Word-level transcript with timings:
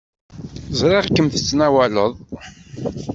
Ẓriɣ-kem 0.79 1.27
tettnawaleḍ. 1.29 2.13